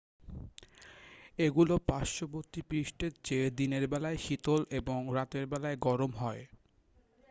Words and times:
"""এগুলো 1.39 1.73
পার্শ্ববর্তী 1.89 2.61
পৃষ্ঠের 2.69 3.13
চেয়ে 3.23 3.47
দিনের 3.51 3.83
বেলায় 3.87 4.17
শীতল 4.17 4.61
এবং 4.71 4.99
রাতের 5.15 5.45
বেলায় 5.47 5.77
গরম 5.81 6.11
হয়। 6.15 6.43